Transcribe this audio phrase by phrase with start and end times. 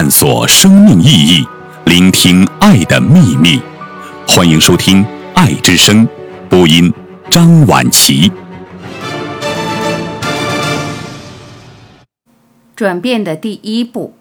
[0.00, 1.46] 探索生命意义，
[1.84, 3.60] 聆听爱的秘密。
[4.26, 5.04] 欢迎收听
[5.34, 6.08] 《爱之声》，
[6.48, 6.90] 播音
[7.30, 8.32] 张婉琪。
[12.74, 14.14] 转变的第一步，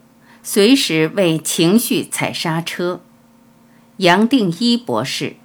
[0.43, 2.99] 随时为情绪踩刹车。
[3.95, 5.37] 杨定一博士。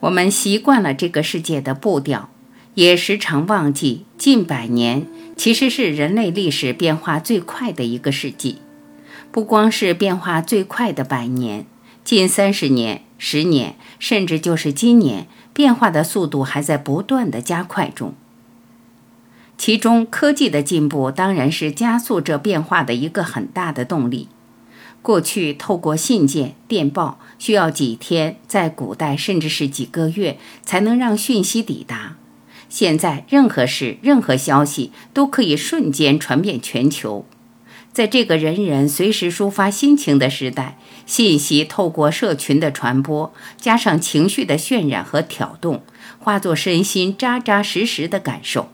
[0.00, 2.30] 我们习惯了这个世界的步调，
[2.74, 8.58] 也时常忘记近百年其实是人类历史变化最快的一个世纪。
[9.30, 11.66] 不光是变化最快的百年，
[12.02, 18.14] 近三十年、十年，甚至就是今年，变化的速度还在不断的加快中。
[19.58, 24.28] 其中，科技的进步当然是加速这变化的一个很大的动力。
[25.02, 32.16] 过去透过信件、电报需要几天，在古代甚至是几个月才能让讯息抵达。
[32.68, 37.26] 现在任何事、任何消息都可以瞬间传遍全球。
[37.92, 45.82] 在这个人人随时抒发心情的时代，信息透过社群的传播，加上情绪的渲染和挑动，
[46.20, 48.68] 化作身心扎扎实实的感受。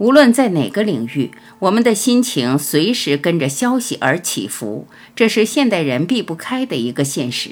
[0.00, 7.50] 无论在哪个领域，我们的心情随时跟着消息而起伏，这是现代人避不开的一个现实。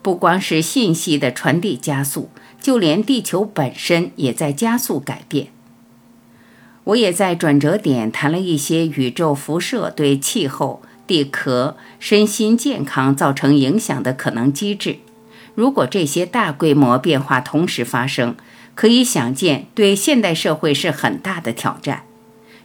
[0.00, 5.48] 不光是信息的传递加速，就连地球本身也在加速改变。
[6.84, 15.00] 我也在转折点谈了一些宇宙辐射对气候、地壳、身心健康造成影响的可能机制。
[15.54, 18.36] 如果这些大规模变化同时发生，
[18.76, 22.04] 可以想见，对现代社会是很大的挑战。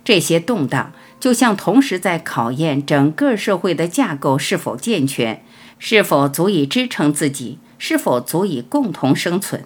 [0.04, 5.44] 这些动荡就像同时在考验整个社会的架构是否健全，
[5.80, 9.64] 是否足以支撑自己，是否足以共同生存。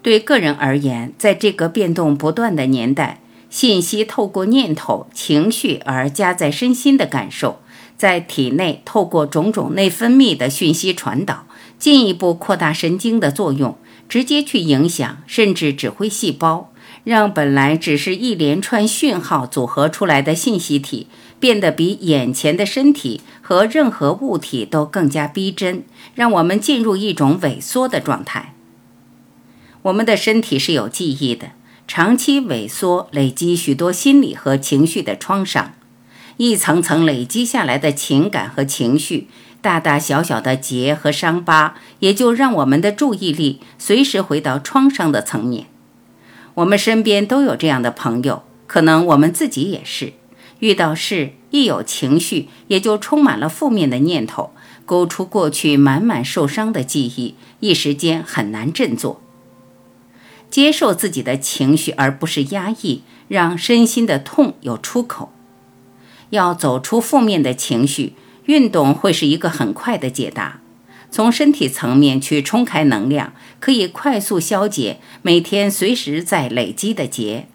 [0.00, 3.20] 对个人而言，在这个变动不断的年代，
[3.50, 7.60] 信息透过念头、情绪而加在身心的感受，
[7.98, 11.44] 在体内透过种种内分泌的讯息传导，
[11.78, 13.76] 进一步扩大神经的作用。
[14.10, 16.72] 直接去影响，甚至指挥细胞，
[17.04, 21.06] 让本来只是一连串讯号组合出来的信息体，
[21.38, 25.84] 变得比眼前的身体和任何物体都更加逼真，
[26.16, 28.56] 让我们进入一种萎缩的状态。
[29.82, 31.52] 我们的身体是有记忆的，
[31.86, 35.74] 长期萎缩累积许多心理和情绪的创伤，
[36.36, 39.28] 一层层累积下来的情感和情绪。
[39.62, 45.66] 大大小小的结和伤疤，也就让我们的注意力随时回到创伤的层面。
[46.54, 50.14] 我们身边都有这样的朋友，可能我们自己也是。
[50.60, 54.50] 遇到事，一有情绪，也就充满了负面的念头，
[54.84, 59.22] 勾出过去满满受伤的记忆，一时间很难振作。
[60.50, 65.32] 接受自己的情绪，而不是压抑，让身心的痛有出口。
[66.30, 68.14] 要走出负面的情绪。
[68.50, 70.58] 运动会是一个很快的解答，
[71.08, 77.46] 从身体层面去冲开能量，可以快速消解每天随时在累积的结。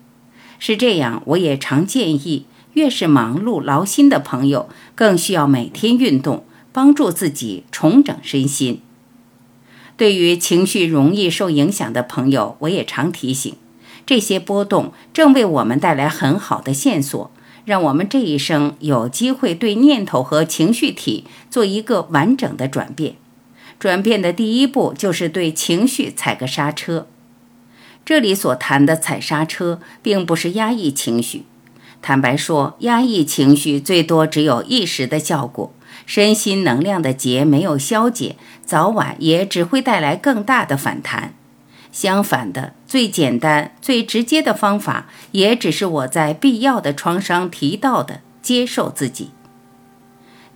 [0.57, 2.45] 是这样，我也常建议，
[2.75, 8.79] 越是忙碌劳心的朋友，更需要每天运动，帮助自己重整身心。
[9.97, 13.53] 对于情绪容易受影响的朋友，我也常提醒，
[14.05, 17.29] 这些波动正为我们带来很好的线索。
[17.65, 23.15] 让我们这一生有机会对念头和情绪体做一个完整的转变。
[23.77, 27.07] 转变的第一步就是对情绪踩个刹车。
[28.05, 31.43] 这里所谈的踩刹车，并不是压抑情绪。
[32.01, 35.73] 坦白说，压抑情绪最多只有一时的效果，
[36.05, 41.33] 身心能量的结没有消解，早晚也只会带来更大的反弹。
[41.95, 49.29] 相反的，最简单、最直接的方法，也只是我在必要的创伤提到的：接受自己，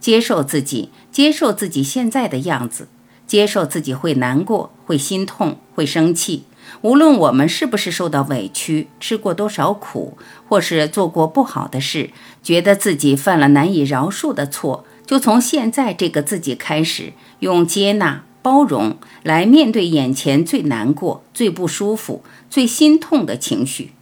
[0.02, 2.90] 接受自己，接受自己现在的样子，
[3.26, 6.44] 接受自己会难过、会心痛、会生气。
[6.82, 10.18] 无论我们是不是受到委屈、吃过多少苦，
[10.50, 12.10] 或是做过不好的事，
[12.44, 18.26] 觉得自己犯了难以饶恕的错，就从现在这个自己开始，用接纳。
[18.42, 23.94] 包容来面对眼前最难过、最不舒服、最心痛的情绪。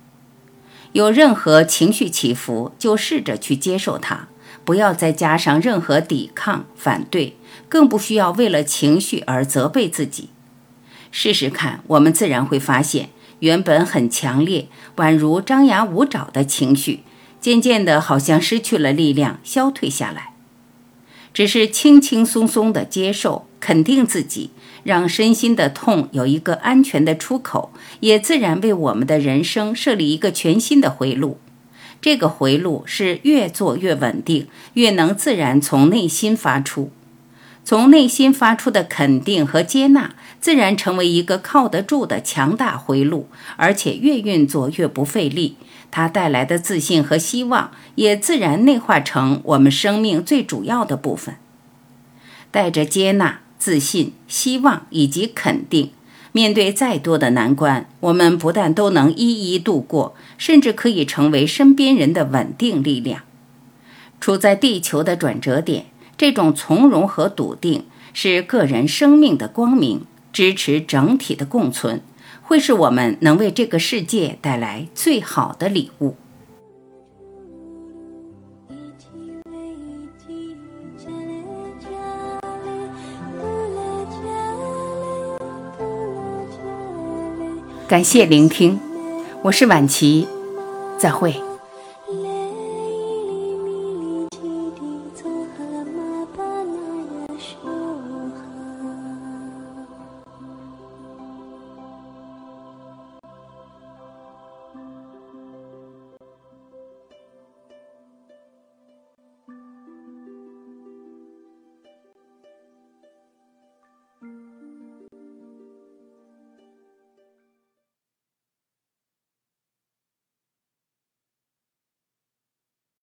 [0.94, 4.28] 有任何情绪起伏，就试着去接受它，
[4.64, 7.36] 不要再加上任何抵抗、反对，
[7.68, 10.30] 更不需要为了情绪而责备自己。
[11.12, 13.10] 试试看，我们自然会发现，
[13.40, 17.04] 原本很强烈、宛如张牙舞爪的情绪，
[17.40, 20.34] 渐渐的好像失去了力量，消退下来。
[21.38, 24.50] 只是轻轻松松的接受、肯定自己，
[24.82, 31.38] 让身心的痛有一个安全的出口，也自然为我们的人生设立一个全新的回路。
[32.02, 36.90] 这个回路是越做越稳定，越能自然从内心发出。
[37.68, 43.28] 从内心发出的肯定和接纳，自然成为一个靠得住的强大回路，
[43.58, 45.58] 而且越运作越不费力。
[45.92, 51.36] 它带来的自信和希望，也自然内化成我们生命最主要的部分。
[52.52, 55.92] 带着接纳、自信、希望以及肯定，
[56.32, 63.24] 面对再多的难关，我们不但都能一一度过，甚至可以成为身边人的稳定力量。
[64.22, 65.88] 处在地球的转折点。
[66.18, 70.02] 这种从容和笃定是个人生命的光明，
[70.34, 72.02] 支持整体的共存，
[72.42, 76.16] 会是我们能为这个世界带来最好的礼物。
[87.88, 88.80] 感谢聆听，
[89.44, 90.28] 我是晚琪，
[90.98, 91.47] 再会。
[97.40, 97.77] 是。